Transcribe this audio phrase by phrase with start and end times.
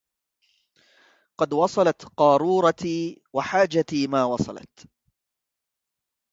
[1.39, 4.87] قد وصلت قارورتي وحاجتي ما وصلت